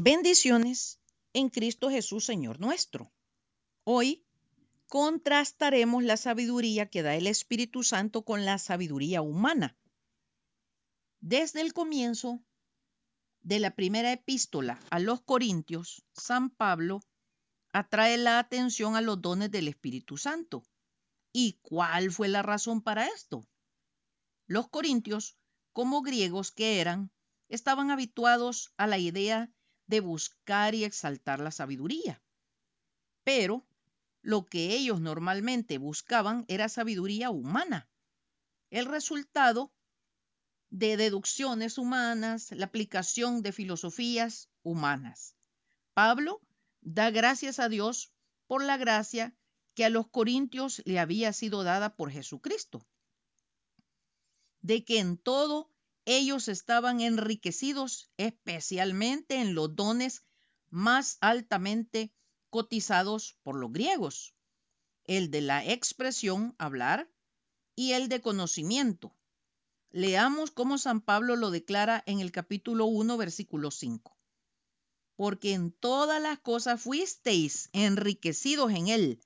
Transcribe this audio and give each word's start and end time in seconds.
Bendiciones 0.00 1.00
en 1.32 1.48
Cristo 1.48 1.90
Jesús, 1.90 2.24
Señor 2.24 2.60
nuestro. 2.60 3.12
Hoy 3.82 4.24
contrastaremos 4.86 6.04
la 6.04 6.16
sabiduría 6.16 6.88
que 6.88 7.02
da 7.02 7.16
el 7.16 7.26
Espíritu 7.26 7.82
Santo 7.82 8.24
con 8.24 8.44
la 8.44 8.58
sabiduría 8.58 9.22
humana. 9.22 9.76
Desde 11.18 11.62
el 11.62 11.72
comienzo 11.72 12.40
de 13.40 13.58
la 13.58 13.74
primera 13.74 14.12
epístola 14.12 14.78
a 14.90 15.00
los 15.00 15.20
Corintios, 15.22 16.04
San 16.12 16.50
Pablo 16.50 17.00
atrae 17.72 18.18
la 18.18 18.38
atención 18.38 18.94
a 18.94 19.00
los 19.00 19.20
dones 19.20 19.50
del 19.50 19.66
Espíritu 19.66 20.16
Santo. 20.16 20.62
¿Y 21.32 21.58
cuál 21.60 22.12
fue 22.12 22.28
la 22.28 22.42
razón 22.42 22.82
para 22.82 23.08
esto? 23.08 23.48
Los 24.46 24.68
corintios, 24.68 25.36
como 25.72 26.02
griegos 26.02 26.52
que 26.52 26.80
eran, 26.80 27.10
estaban 27.48 27.90
habituados 27.90 28.72
a 28.76 28.86
la 28.86 28.98
idea 28.98 29.52
de 29.88 30.00
buscar 30.00 30.74
y 30.74 30.84
exaltar 30.84 31.40
la 31.40 31.50
sabiduría. 31.50 32.22
Pero 33.24 33.66
lo 34.22 34.46
que 34.46 34.74
ellos 34.74 35.00
normalmente 35.00 35.78
buscaban 35.78 36.44
era 36.48 36.68
sabiduría 36.68 37.30
humana. 37.30 37.88
El 38.70 38.86
resultado 38.86 39.72
de 40.70 40.96
deducciones 40.96 41.78
humanas, 41.78 42.52
la 42.52 42.66
aplicación 42.66 43.42
de 43.42 43.52
filosofías 43.52 44.50
humanas. 44.62 45.34
Pablo 45.94 46.42
da 46.82 47.10
gracias 47.10 47.58
a 47.58 47.68
Dios 47.68 48.12
por 48.46 48.62
la 48.62 48.76
gracia 48.76 49.34
que 49.74 49.84
a 49.84 49.90
los 49.90 50.08
corintios 50.08 50.82
le 50.84 50.98
había 50.98 51.32
sido 51.32 51.62
dada 51.62 51.96
por 51.96 52.10
Jesucristo, 52.10 52.86
de 54.60 54.84
que 54.84 54.98
en 54.98 55.16
todo 55.16 55.70
ellos 56.10 56.48
estaban 56.48 57.02
enriquecidos 57.02 58.10
especialmente 58.16 59.42
en 59.42 59.54
los 59.54 59.76
dones 59.76 60.24
más 60.70 61.18
altamente 61.20 62.14
cotizados 62.48 63.36
por 63.42 63.56
los 63.56 63.70
griegos, 63.70 64.34
el 65.04 65.30
de 65.30 65.42
la 65.42 65.66
expresión 65.66 66.54
hablar 66.56 67.10
y 67.76 67.92
el 67.92 68.08
de 68.08 68.22
conocimiento. 68.22 69.14
Leamos 69.90 70.50
cómo 70.50 70.78
San 70.78 71.02
Pablo 71.02 71.36
lo 71.36 71.50
declara 71.50 72.02
en 72.06 72.20
el 72.20 72.32
capítulo 72.32 72.86
1, 72.86 73.18
versículo 73.18 73.70
5. 73.70 74.16
Porque 75.14 75.52
en 75.52 75.72
todas 75.72 76.22
las 76.22 76.38
cosas 76.38 76.80
fuisteis 76.80 77.68
enriquecidos 77.74 78.72
en 78.72 78.88
él, 78.88 79.20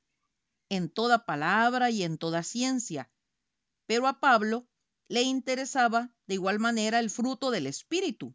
en 0.68 0.90
toda 0.90 1.26
palabra 1.26 1.90
y 1.90 2.02
en 2.02 2.18
toda 2.18 2.42
ciencia. 2.42 3.08
Pero 3.86 4.08
a 4.08 4.18
Pablo 4.18 4.66
le 5.12 5.20
interesaba 5.20 6.10
de 6.26 6.36
igual 6.36 6.58
manera 6.58 6.98
el 6.98 7.10
fruto 7.10 7.50
del 7.50 7.66
Espíritu. 7.66 8.32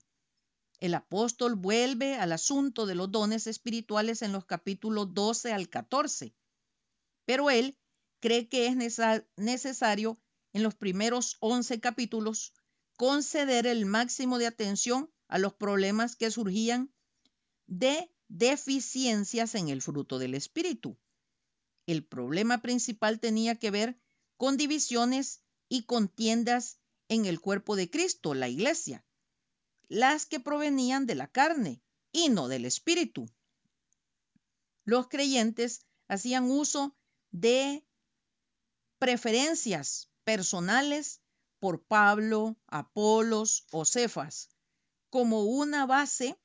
El 0.79 0.93
apóstol 0.93 1.55
vuelve 1.55 2.13
al 2.17 2.31
asunto 2.31 2.85
de 2.85 2.93
los 2.93 3.11
dones 3.11 3.47
espirituales 3.47 4.21
en 4.21 4.31
los 4.31 4.45
capítulos 4.45 5.11
12 5.15 5.53
al 5.53 5.69
14, 5.69 6.35
pero 7.25 7.49
él 7.49 7.79
cree 8.19 8.47
que 8.47 8.67
es 8.67 8.75
necesario 9.37 10.21
en 10.53 10.61
los 10.61 10.75
primeros 10.75 11.37
11 11.39 11.79
capítulos 11.79 12.53
conceder 12.95 13.65
el 13.65 13.87
máximo 13.87 14.37
de 14.37 14.45
atención 14.45 15.11
a 15.29 15.39
los 15.39 15.55
problemas 15.55 16.15
que 16.15 16.29
surgían 16.29 16.93
de 17.65 18.13
deficiencias 18.27 19.55
en 19.55 19.69
el 19.69 19.81
fruto 19.81 20.19
del 20.19 20.35
Espíritu. 20.35 20.95
El 21.87 22.05
problema 22.05 22.61
principal 22.61 23.19
tenía 23.19 23.55
que 23.55 23.71
ver 23.71 23.99
con 24.35 24.57
divisiones 24.57 25.41
y 25.69 25.83
contiendas 25.83 26.79
en 27.09 27.25
el 27.25 27.39
cuerpo 27.39 27.75
de 27.75 27.89
Cristo, 27.89 28.33
la 28.33 28.49
iglesia, 28.49 29.05
las 29.87 30.25
que 30.25 30.39
provenían 30.39 31.05
de 31.05 31.15
la 31.15 31.27
carne 31.27 31.81
y 32.11 32.29
no 32.29 32.47
del 32.47 32.65
espíritu. 32.65 33.29
Los 34.83 35.07
creyentes 35.07 35.85
hacían 36.07 36.49
uso 36.49 36.95
de 37.31 37.85
preferencias 38.99 40.09
personales 40.23 41.21
por 41.59 41.83
Pablo, 41.83 42.57
Apolos 42.67 43.65
o 43.71 43.85
Cefas 43.85 44.49
como 45.09 45.43
una 45.43 45.85
base 45.85 46.37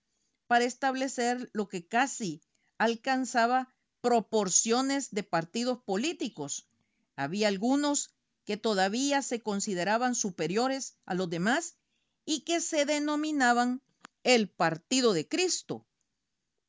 para 0.47 0.65
establecer 0.65 1.51
lo 1.53 1.69
que 1.69 1.87
casi 1.87 2.43
alcanzaba 2.79 3.75
proporciones 4.01 5.11
de 5.11 5.23
partidos 5.23 5.83
políticos. 5.83 6.69
Había 7.17 7.49
algunos 7.49 8.15
que 8.45 8.57
todavía 8.57 9.23
se 9.23 9.41
consideraban 9.41 10.15
superiores 10.15 10.97
a 11.05 11.15
los 11.15 11.31
demás 11.31 11.77
y 12.25 12.41
que 12.41 12.61
se 12.61 12.85
denominaban 12.85 13.83
el 14.25 14.49
partido 14.49 15.13
de 15.13 15.29
Cristo. 15.29 15.87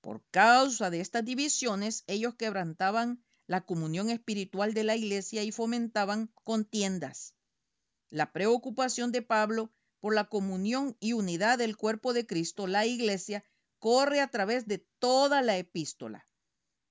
Por 0.02 0.24
causa 0.32 0.90
de 0.90 1.00
estas 1.00 1.24
divisiones, 1.24 2.04
ellos 2.08 2.36
quebrantaban 2.36 3.24
la 3.48 3.66
comunión 3.66 4.10
espiritual 4.10 4.74
de 4.74 4.84
la 4.84 4.96
iglesia 4.96 5.44
y 5.44 5.52
fomentaban 5.52 6.32
contiendas. 6.44 7.36
La 8.10 8.32
preocupación 8.32 9.12
de 9.12 9.22
Pablo 9.22 9.72
por 10.00 10.14
la 10.14 10.26
comunión 10.26 10.98
y 11.00 11.14
unidad 11.14 11.58
del 11.58 11.78
cuerpo 11.78 12.14
de 12.14 12.28
Cristo, 12.28 12.68
la 12.68 12.86
iglesia, 12.86 13.44
corre 13.80 14.22
a 14.22 14.28
través 14.28 14.68
de 14.68 14.80
toda 15.00 15.42
la 15.42 15.58
epístola. 15.58 16.28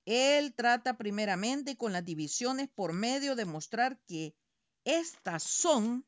Él 0.05 0.53
trata 0.53 0.97
primeramente 0.97 1.77
con 1.77 1.93
las 1.93 2.03
divisiones 2.03 2.69
por 2.69 2.93
medio 2.93 3.35
de 3.35 3.45
mostrar 3.45 4.01
que 4.07 4.35
estas 4.85 5.43
son 5.43 6.05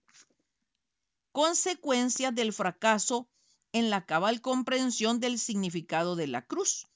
consecuencias 1.31 2.33
del 2.33 2.53
fracaso 2.53 3.27
en 3.71 3.89
la 3.89 4.05
cabal 4.05 4.41
comprensión 4.41 5.19
del 5.19 5.37
significado 5.37 6.15
de 6.15 6.27
la 6.27 6.45
cruz. 6.45 6.87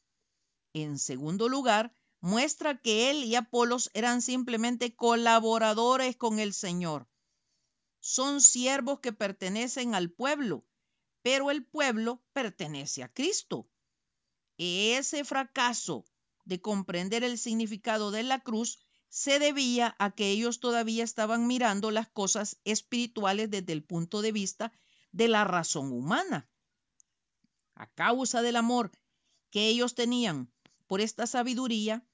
En 0.73 0.97
segundo 0.97 1.49
lugar, 1.49 1.93
muestra 2.21 2.77
que 2.79 3.09
él 3.09 3.23
y 3.23 3.35
Apolos 3.35 3.89
eran 3.93 4.21
simplemente 4.21 4.95
colaboradores 4.95 6.15
con 6.15 6.39
el 6.39 6.53
Señor. 6.53 7.07
Son 7.99 8.39
siervos 8.39 8.99
que 8.99 9.11
pertenecen 9.11 9.93
al 9.93 10.09
pueblo, 10.09 10.65
pero 11.21 11.51
el 11.51 11.65
pueblo 11.65 12.21
pertenece 12.33 13.03
a 13.03 13.11
Cristo. 13.11 13.67
Ese 14.57 15.25
fracaso 15.25 16.05
de 16.45 16.61
comprender 16.61 17.23
el 17.23 17.37
significado 17.37 18.11
de 18.11 18.23
la 18.23 18.39
cruz 18.39 18.79
se 19.09 19.39
debía 19.39 19.95
a 19.97 20.11
que 20.11 20.29
ellos 20.29 20.59
todavía 20.59 21.03
estaban 21.03 21.47
mirando 21.47 21.89
las 21.89 22.07
cosas 22.07 22.57
espirituales 22.63 23.49
desde 23.49 23.73
el 23.73 23.83
punto 23.83 24.21
de 24.21 24.31
vista 24.31 24.71
de 25.11 25.27
la 25.27 25.43
razón 25.43 25.91
humana. 25.91 26.47
A 27.73 27.87
causa 27.87 28.43
del 28.43 28.55
amor 28.55 28.91
que 29.49 29.67
ellos 29.67 29.95
tenían 29.95 30.51
por 30.85 31.01
esta 31.01 31.25
sabiduría, 31.25 32.05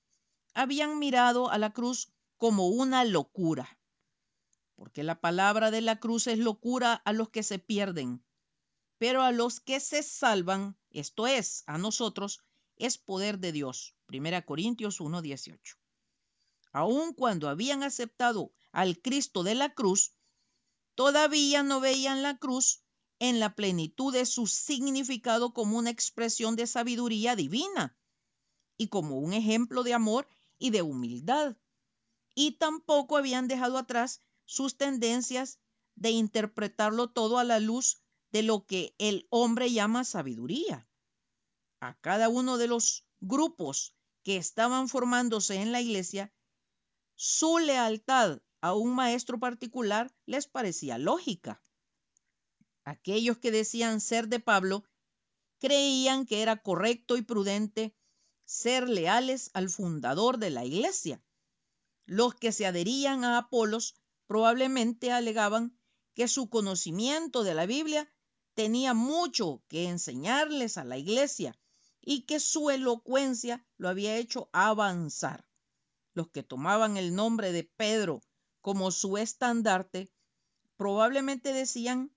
habían 0.54 0.98
mirado 1.00 1.50
a 1.50 1.58
la 1.58 1.74
cruz 1.74 2.14
como 2.38 2.70
una 2.70 3.04
locura, 3.04 3.78
porque 4.76 5.04
la 5.04 5.20
palabra 5.20 5.72
de 5.72 5.82
la 5.82 6.00
cruz 6.00 6.28
es 6.28 6.40
locura 6.40 6.94
a 6.94 7.12
los 7.12 7.30
que 7.30 7.44
se 7.44 7.60
pierden, 7.60 8.24
pero 8.98 9.22
a 9.22 9.32
los 9.32 9.60
que 9.60 9.82
se 9.82 10.02
salvan, 10.02 10.78
esto 10.92 11.28
es, 11.28 11.64
a 11.68 11.78
nosotros, 11.78 12.42
es 12.78 12.98
poder 12.98 13.40
de 13.40 13.52
Dios. 13.52 13.96
1 14.08 14.46
Corintios 14.46 15.02
1:18 15.02 15.78
aun 16.76 17.14
cuando 17.14 17.48
habían 17.48 17.84
aceptado 17.84 18.52
al 18.74 19.02
Cristo 19.02 19.44
de 19.44 19.56
la 19.56 19.74
cruz, 19.74 20.14
todavía 20.94 21.64
no 21.64 21.80
veían 21.80 22.22
la 22.22 22.38
cruz 22.38 22.84
en 23.18 23.40
la 23.40 23.56
plenitud 23.56 24.12
de 24.12 24.26
su 24.26 24.46
significado 24.46 25.54
como 25.54 25.78
una 25.78 25.90
expresión 25.90 26.58
de 26.58 26.68
sabiduría 26.68 27.38
divina 27.38 27.98
y 28.76 28.90
como 28.90 29.20
un 29.20 29.32
ejemplo 29.32 29.84
de 29.84 29.94
amor 29.94 30.28
y 30.60 30.72
de 30.72 30.82
humildad. 30.82 31.56
Y 32.34 32.58
tampoco 32.58 33.16
habían 33.16 33.48
dejado 33.48 33.78
atrás 33.78 34.20
sus 34.44 34.76
tendencias 34.76 35.60
de 35.96 36.12
interpretarlo 36.12 37.10
todo 37.10 37.40
a 37.40 37.46
la 37.46 37.62
luz 37.62 38.02
de 38.34 38.44
lo 38.44 38.66
que 38.66 38.96
el 38.98 39.28
hombre 39.30 39.72
llama 39.72 40.04
sabiduría. 40.04 40.90
A 41.80 41.98
cada 42.02 42.28
uno 42.28 42.58
de 42.58 42.68
los 42.68 43.06
grupos 43.22 43.96
que 44.24 44.36
estaban 44.36 44.90
formándose 44.90 45.56
en 45.56 45.72
la 45.72 45.80
iglesia 45.80 46.34
su 47.18 47.60
lealtad 47.60 48.42
a 48.60 48.74
un 48.74 48.94
maestro 48.94 49.40
particular 49.40 50.14
les 50.26 50.48
parecía 50.48 50.98
lógica. 50.98 51.62
Aquellos 52.84 53.38
que 53.38 53.52
decían 53.52 54.02
ser 54.02 54.28
de 54.28 54.42
Pablo 54.42 54.84
creían 55.60 56.26
que 56.26 56.42
era 56.42 56.58
correcto 56.58 57.16
y 57.16 57.22
prudente 57.22 57.96
ser 58.44 58.90
leales 58.90 59.50
al 59.54 59.70
fundador 59.70 60.40
de 60.40 60.50
la 60.50 60.66
iglesia. 60.66 61.24
Los 62.06 62.36
que 62.36 62.52
se 62.52 62.66
adherían 62.66 63.24
a 63.24 63.38
Apolos 63.38 63.96
probablemente 64.28 65.12
alegaban 65.12 65.80
que 66.16 66.28
su 66.28 66.50
conocimiento 66.50 67.44
de 67.44 67.54
la 67.54 67.66
Biblia 67.66 68.12
tenía 68.56 68.94
mucho 68.94 69.64
que 69.70 69.88
enseñarles 69.88 70.78
a 70.78 70.84
la 70.84 70.98
iglesia 70.98 71.58
y 72.02 72.26
que 72.26 72.42
su 72.42 72.70
elocuencia 72.70 73.66
lo 73.78 73.88
había 73.88 74.18
hecho 74.18 74.50
avanzar 74.52 75.45
los 76.16 76.30
que 76.30 76.42
tomaban 76.42 76.98
el 76.98 77.14
nombre 77.14 77.52
de 77.52 77.64
Pedro 77.64 78.22
como 78.62 78.90
su 78.90 79.18
estandarte, 79.18 80.12
probablemente 80.78 81.54
decían 81.54 82.12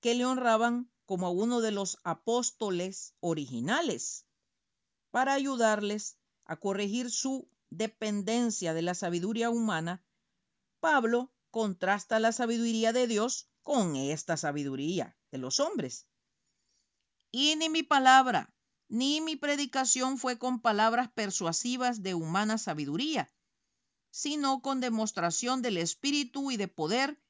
que 0.00 0.14
le 0.14 0.24
honraban 0.24 0.92
como 1.06 1.26
a 1.26 1.30
uno 1.30 1.60
de 1.60 1.72
los 1.72 1.98
apóstoles 2.04 3.14
originales. 3.20 4.26
para 5.10 5.32
ayudarles 5.32 6.18
a 6.44 6.56
corregir 6.56 7.10
su 7.10 7.48
dependencia 7.70 8.74
de 8.74 8.82
la 8.82 8.94
sabiduría 8.94 9.48
humana, 9.50 10.04
Pablo 10.80 11.32
contrasta 11.50 12.20
la 12.20 12.32
sabiduría 12.32 12.92
de 12.92 13.06
Dios 13.06 13.48
con 13.62 13.96
esta 13.96 14.36
sabiduría 14.36 15.16
de 15.30 15.38
los 15.38 15.60
hombres. 15.60 16.06
Y 17.30 17.56
ni 17.56 17.68
mi 17.68 17.82
palabra, 17.82 18.54
ni 18.88 19.20
mi 19.20 19.36
predicación 19.36 20.18
fue 20.18 20.38
con 20.38 20.60
palabras 20.60 21.10
persuasivas 21.12 22.02
de 22.02 22.14
humana 22.14 22.58
sabiduría, 22.58 23.30
sino 24.10 24.62
con 24.62 24.80
demostración 24.80 25.62
del 25.62 25.76
Espíritu 25.76 26.50
y 26.50 26.56
de 26.56 26.68
poder, 26.68 27.20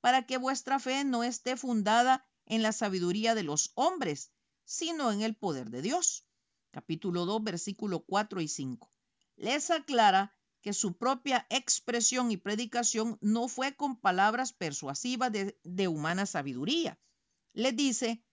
para 0.00 0.26
que 0.26 0.38
vuestra 0.38 0.78
fe 0.78 1.04
no 1.04 1.24
esté 1.24 1.56
fundada 1.56 2.26
en 2.44 2.62
la 2.62 2.72
sabiduría 2.72 3.34
de 3.34 3.42
los 3.42 3.72
hombres, 3.74 4.32
sino 4.64 5.12
en 5.12 5.22
el 5.22 5.34
poder 5.34 5.70
de 5.70 5.82
Dios. 5.82 6.26
Capítulo 6.70 7.26
2, 7.26 7.42
versículo 7.42 8.04
4 8.04 8.40
y 8.40 8.48
5. 8.48 8.92
Les 9.36 9.70
aclara 9.70 10.36
que 10.60 10.72
su 10.72 10.96
propia 10.96 11.46
expresión 11.50 12.30
y 12.30 12.36
predicación 12.36 13.18
no 13.20 13.48
fue 13.48 13.76
con 13.76 13.96
palabras 13.96 14.52
persuasivas 14.52 15.32
de, 15.32 15.58
de 15.62 15.88
humana 15.88 16.26
sabiduría. 16.26 16.98
Les 17.52 17.74
dice 17.74 18.24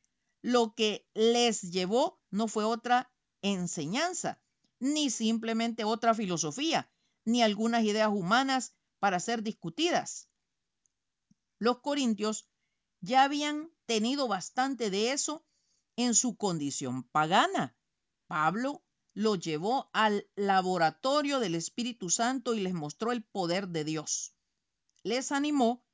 lo 0.42 0.76
que 0.76 1.08
les 1.14 1.62
llevó 1.62 2.22
no 2.30 2.48
fue 2.48 2.66
otra 2.66 3.12
enseñanza, 3.42 4.42
ni 4.80 5.10
simplemente 5.10 5.86
otra 5.86 6.14
filosofía, 6.14 6.92
ni 7.26 7.42
algunas 7.42 7.84
ideas 7.84 8.10
humanas 8.10 8.74
para 9.00 9.20
ser 9.20 9.44
discutidas. 9.44 10.30
Los 11.60 11.80
corintios 11.80 12.48
ya 13.02 13.24
habían 13.24 13.72
tenido 13.86 14.28
bastante 14.28 14.90
de 14.90 15.12
eso 15.12 15.46
en 15.96 16.16
su 16.16 16.36
condición 16.36 17.04
pagana. 17.04 17.76
Pablo 18.28 18.84
lo 19.14 19.36
llevó 19.36 19.90
al 19.94 20.28
laboratorio 20.36 21.40
del 21.40 21.56
Espíritu 21.56 22.10
Santo 22.10 22.56
y 22.56 22.62
les 22.62 22.74
mostró 22.74 23.12
el 23.12 23.24
poder 23.24 23.68
de 23.68 23.84
Dios. 23.84 24.34
Les 25.04 25.32
animó 25.32 25.86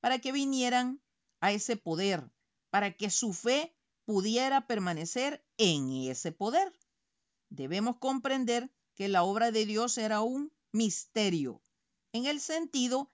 para 0.00 0.18
que 0.18 0.32
vinieran 0.32 1.02
a 1.40 1.52
ese 1.52 1.76
poder, 1.76 2.30
para 2.70 2.92
que 2.92 3.10
su 3.10 3.32
fe 3.32 3.74
pudiera 4.04 4.66
permanecer 4.66 5.44
en 5.56 5.90
ese 6.08 6.32
poder. 6.32 6.72
Debemos 7.48 7.96
comprender 7.98 8.70
que 8.94 9.08
la 9.08 9.22
obra 9.22 9.50
de 9.50 9.66
Dios 9.66 9.98
era 9.98 10.20
un 10.20 10.52
misterio, 10.72 11.62
en 12.12 12.26
el 12.26 12.40
sentido 12.40 13.12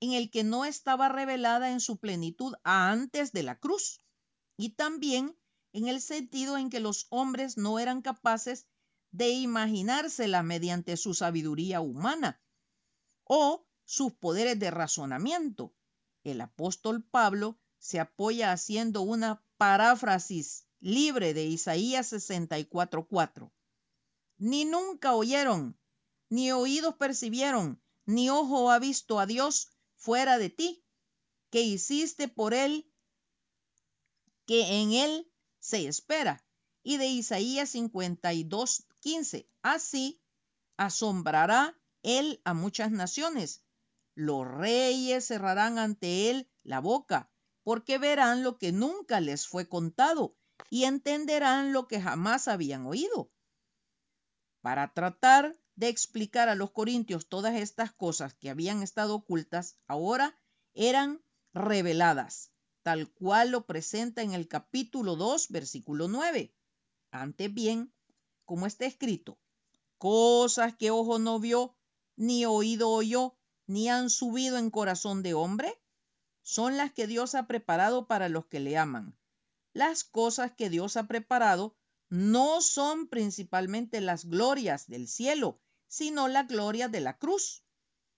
en 0.00 0.12
el 0.12 0.30
que 0.30 0.44
no 0.44 0.64
estaba 0.64 1.08
revelada 1.08 1.70
en 1.70 1.80
su 1.80 1.98
plenitud 1.98 2.54
antes 2.62 3.32
de 3.32 3.42
la 3.42 3.58
cruz, 3.58 4.00
y 4.56 4.70
también 4.70 5.36
en 5.72 5.88
el 5.88 6.00
sentido 6.00 6.56
en 6.56 6.70
que 6.70 6.80
los 6.80 7.06
hombres 7.10 7.56
no 7.56 7.78
eran 7.78 8.02
capaces 8.02 8.66
de 9.10 9.30
imaginársela 9.30 10.42
mediante 10.42 10.96
su 10.96 11.14
sabiduría 11.14 11.80
humana 11.80 12.42
o 13.24 13.66
sus 13.84 14.12
poderes 14.12 14.58
de 14.58 14.70
razonamiento. 14.70 15.74
El 16.24 16.40
apóstol 16.40 17.02
Pablo 17.02 17.58
se 17.78 18.00
apoya 18.00 18.52
haciendo 18.52 19.02
una 19.02 19.42
paráfrasis 19.56 20.66
libre 20.80 21.34
de 21.34 21.46
Isaías 21.46 22.12
64:4. 22.12 23.52
Ni 24.36 24.64
nunca 24.64 25.14
oyeron, 25.14 25.78
ni 26.28 26.52
oídos 26.52 26.94
percibieron, 26.96 27.82
ni 28.06 28.30
ojo 28.30 28.70
ha 28.70 28.78
visto 28.78 29.20
a 29.20 29.26
Dios 29.26 29.68
fuera 29.96 30.38
de 30.38 30.50
ti, 30.50 30.84
que 31.50 31.62
hiciste 31.62 32.28
por 32.28 32.54
él, 32.54 32.90
que 34.46 34.80
en 34.80 34.92
él 34.92 35.30
se 35.58 35.86
espera. 35.86 36.44
Y 36.82 36.96
de 36.96 37.06
Isaías 37.06 37.74
52:15. 37.74 39.48
Así 39.62 40.22
asombrará 40.76 41.78
él 42.02 42.40
a 42.44 42.54
muchas 42.54 42.90
naciones. 42.90 43.62
Los 44.14 44.46
reyes 44.46 45.26
cerrarán 45.26 45.78
ante 45.78 46.30
él 46.30 46.50
la 46.62 46.80
boca 46.80 47.30
porque 47.62 47.98
verán 47.98 48.42
lo 48.42 48.56
que 48.58 48.72
nunca 48.72 49.20
les 49.20 49.46
fue 49.46 49.68
contado 49.68 50.36
y 50.70 50.84
entenderán 50.84 51.72
lo 51.72 51.86
que 51.86 52.00
jamás 52.00 52.48
habían 52.48 52.86
oído. 52.86 53.30
Para 54.62 54.94
tratar 54.94 55.58
de 55.78 55.88
explicar 55.88 56.48
a 56.48 56.56
los 56.56 56.72
corintios 56.72 57.28
todas 57.28 57.54
estas 57.54 57.92
cosas 57.92 58.34
que 58.34 58.50
habían 58.50 58.82
estado 58.82 59.14
ocultas, 59.14 59.76
ahora 59.86 60.36
eran 60.74 61.22
reveladas, 61.54 62.50
tal 62.82 63.08
cual 63.12 63.52
lo 63.52 63.64
presenta 63.64 64.22
en 64.22 64.32
el 64.32 64.48
capítulo 64.48 65.14
2, 65.14 65.50
versículo 65.50 66.08
9. 66.08 66.52
Antes 67.12 67.54
bien, 67.54 67.92
como 68.44 68.66
está 68.66 68.86
escrito, 68.86 69.38
cosas 69.98 70.74
que 70.74 70.90
ojo 70.90 71.20
no 71.20 71.38
vio, 71.38 71.76
ni 72.16 72.44
oído 72.44 72.90
oyó, 72.90 73.36
ni 73.68 73.88
han 73.88 74.10
subido 74.10 74.58
en 74.58 74.70
corazón 74.70 75.22
de 75.22 75.34
hombre, 75.34 75.80
son 76.42 76.76
las 76.76 76.92
que 76.92 77.06
Dios 77.06 77.36
ha 77.36 77.46
preparado 77.46 78.08
para 78.08 78.28
los 78.28 78.46
que 78.46 78.58
le 78.58 78.76
aman. 78.76 79.16
Las 79.74 80.02
cosas 80.02 80.50
que 80.50 80.70
Dios 80.70 80.96
ha 80.96 81.06
preparado 81.06 81.76
no 82.08 82.62
son 82.62 83.06
principalmente 83.06 84.00
las 84.00 84.24
glorias 84.24 84.88
del 84.88 85.06
cielo, 85.06 85.60
sino 85.88 86.28
la 86.28 86.44
gloria 86.44 86.88
de 86.88 87.00
la 87.00 87.18
cruz 87.18 87.64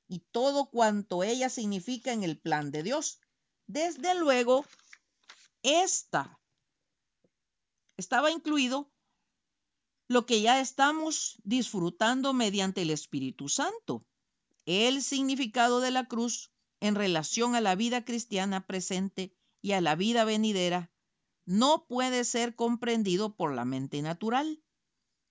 y 0.09 0.21
todo 0.33 0.71
cuanto 0.71 1.23
ella 1.23 1.49
significa 1.49 2.13
en 2.13 2.25
el 2.25 2.39
plan 2.39 2.71
de 2.73 2.83
Dios. 2.83 3.21
Desde 3.67 4.15
luego, 4.17 4.67
esta 5.63 6.41
estaba 7.97 8.31
incluido 8.31 8.91
lo 10.09 10.27
que 10.27 10.43
ya 10.43 10.61
estamos 10.61 11.39
disfrutando 11.45 12.33
mediante 12.33 12.83
el 12.83 12.91
Espíritu 12.91 13.49
Santo. 13.49 14.05
El 14.67 15.03
significado 15.03 15.81
de 15.81 15.93
la 15.93 16.07
cruz 16.07 16.51
en 16.81 16.97
relación 16.97 17.55
a 17.55 17.61
la 17.61 17.77
vida 17.77 18.05
cristiana 18.05 18.67
presente 18.67 19.33
y 19.63 19.73
a 19.73 19.81
la 19.81 19.95
vida 19.95 20.25
venidera 20.25 20.91
no 21.45 21.87
puede 21.87 22.25
ser 22.25 22.57
comprendido 22.57 23.37
por 23.37 23.55
la 23.55 23.65
mente 23.65 24.03
natural. 24.03 24.63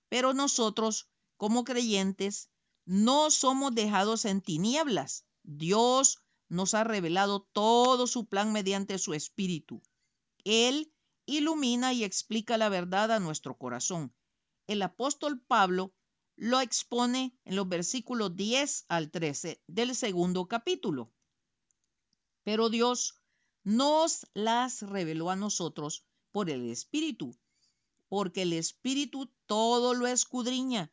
Pero 0.08 0.32
nosotros, 0.32 1.10
como 1.40 1.64
creyentes, 1.64 2.50
no 2.84 3.30
somos 3.30 3.74
dejados 3.74 4.26
en 4.26 4.42
tinieblas. 4.42 5.24
Dios 5.42 6.22
nos 6.50 6.74
ha 6.74 6.84
revelado 6.84 7.48
todo 7.54 8.06
su 8.06 8.26
plan 8.26 8.52
mediante 8.52 8.98
su 8.98 9.14
Espíritu. 9.14 9.80
Él 10.44 10.92
ilumina 11.24 11.94
y 11.94 12.04
explica 12.04 12.58
la 12.58 12.68
verdad 12.68 13.10
a 13.10 13.20
nuestro 13.20 13.56
corazón. 13.56 14.12
El 14.66 14.82
apóstol 14.82 15.40
Pablo 15.40 15.94
lo 16.36 16.60
expone 16.60 17.34
en 17.46 17.56
los 17.56 17.66
versículos 17.66 18.36
10 18.36 18.84
al 18.88 19.10
13 19.10 19.62
del 19.66 19.94
segundo 19.94 20.46
capítulo. 20.46 21.10
Pero 22.44 22.68
Dios 22.68 23.14
nos 23.64 24.26
las 24.34 24.82
reveló 24.82 25.30
a 25.30 25.36
nosotros 25.36 26.04
por 26.32 26.50
el 26.50 26.68
Espíritu, 26.68 27.34
porque 28.10 28.42
el 28.42 28.52
Espíritu 28.52 29.32
todo 29.46 29.94
lo 29.94 30.06
escudriña, 30.06 30.92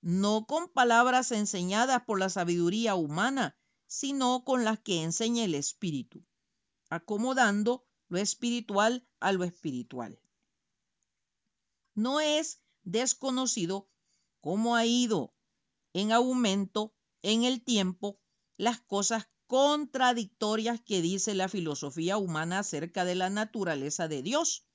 no 0.00 0.46
con 0.46 0.68
palabras 0.68 1.32
enseñadas 1.32 2.04
por 2.04 2.18
la 2.18 2.28
sabiduría 2.28 2.94
humana, 2.94 3.56
sino 3.86 4.44
con 4.44 4.64
las 4.64 4.78
que 4.78 5.02
enseña 5.02 5.44
el 5.44 5.54
Espíritu, 5.54 6.24
acomodando 6.90 7.86
lo 8.08 8.18
espiritual 8.18 9.06
a 9.20 9.32
lo 9.32 9.44
espiritual. 9.44 10.20
No 11.94 12.20
es 12.20 12.62
desconocido 12.82 13.90
cómo 14.40 14.76
ha 14.76 14.86
ido 14.86 15.34
en 15.92 16.12
aumento 16.12 16.94
en 17.22 17.44
el 17.44 17.62
tiempo 17.62 18.20
las 18.56 18.80
cosas 18.80 19.28
contradictorias 19.46 20.80
que 20.80 21.02
dice 21.02 21.34
la 21.34 21.48
filosofía 21.48 22.18
humana 22.18 22.60
acerca 22.60 23.04
de 23.04 23.14
la 23.14 23.30
naturaleza 23.30 24.06
de 24.06 24.22
Dios. 24.22 24.66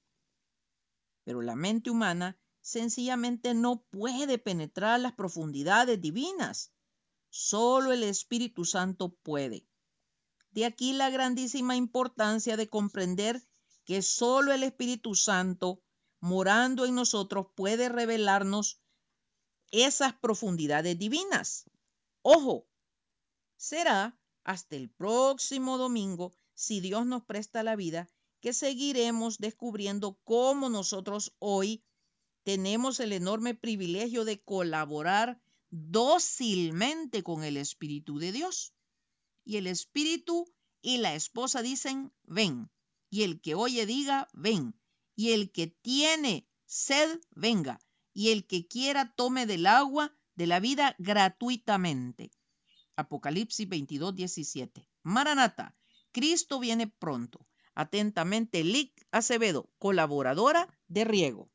Pero 1.23 1.41
la 1.41 1.55
mente 1.55 1.89
humana 1.89 2.37
sencillamente 2.63 3.53
no 3.53 3.83
puede 3.91 4.39
penetrar 4.39 4.99
las 5.01 5.13
profundidades 5.13 6.01
divinas. 6.01 6.71
Solo 7.29 7.91
el 7.91 8.03
Espíritu 8.03 8.63
Santo 8.63 9.09
puede. 9.21 9.67
De 10.51 10.65
aquí 10.65 10.93
la 10.93 11.09
grandísima 11.09 11.75
importancia 11.75 12.55
de 12.55 12.69
comprender 12.69 13.43
que 13.85 14.01
solo 14.01 14.53
el 14.53 14.63
Espíritu 14.63 15.13
Santo, 15.13 15.83
morando 16.21 16.85
en 16.85 16.95
nosotros, 16.95 17.47
puede 17.53 17.89
revelarnos 17.89 18.79
esas 19.71 20.13
profundidades 20.13 20.97
divinas. 20.97 21.65
Ojo, 22.21 22.65
será 23.57 24.17
hasta 24.45 24.77
el 24.77 24.89
próximo 24.89 25.77
domingo, 25.77 26.33
si 26.53 26.79
Dios 26.79 27.05
nos 27.05 27.25
presta 27.25 27.61
la 27.63 27.75
vida, 27.75 28.09
que 28.39 28.53
seguiremos 28.53 29.37
descubriendo 29.37 30.17
cómo 30.23 30.69
nosotros 30.69 31.35
hoy 31.39 31.83
tenemos 32.43 32.99
el 32.99 33.13
enorme 33.13 33.55
privilegio 33.55 34.25
de 34.25 34.41
colaborar 34.41 35.41
dócilmente 35.69 37.23
con 37.23 37.43
el 37.43 37.57
Espíritu 37.57 38.19
de 38.19 38.31
Dios. 38.31 38.73
Y 39.45 39.57
el 39.57 39.67
Espíritu 39.67 40.53
y 40.81 40.97
la 40.97 41.15
esposa 41.15 41.61
dicen, 41.61 42.13
ven. 42.23 42.69
Y 43.09 43.23
el 43.23 43.41
que 43.41 43.55
oye 43.55 43.85
diga, 43.85 44.27
ven. 44.33 44.75
Y 45.15 45.31
el 45.31 45.51
que 45.51 45.67
tiene 45.67 46.47
sed, 46.65 47.19
venga. 47.31 47.79
Y 48.13 48.29
el 48.29 48.45
que 48.45 48.67
quiera 48.67 49.13
tome 49.15 49.45
del 49.45 49.65
agua 49.65 50.15
de 50.35 50.47
la 50.47 50.59
vida 50.59 50.95
gratuitamente. 50.99 52.31
Apocalipsis 52.95 53.67
22, 53.67 54.15
17. 54.15 54.87
Maranata, 55.03 55.75
Cristo 56.11 56.59
viene 56.59 56.87
pronto. 56.87 57.47
Atentamente, 57.73 58.63
Lic 58.63 59.07
Acevedo, 59.11 59.71
colaboradora 59.79 60.67
de 60.87 61.05
Riego. 61.05 61.52